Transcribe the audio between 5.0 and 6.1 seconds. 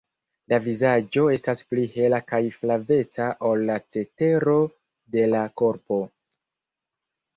de la korpo.